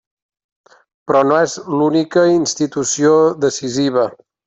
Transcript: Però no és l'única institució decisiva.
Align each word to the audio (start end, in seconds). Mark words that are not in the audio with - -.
Però 1.11 1.21
no 1.33 1.37
és 1.43 1.55
l'única 1.75 2.25
institució 2.39 3.17
decisiva. 3.49 4.13